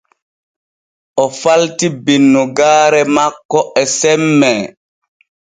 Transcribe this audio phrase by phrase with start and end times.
[1.23, 4.61] O falti binnugaare makko e semmee.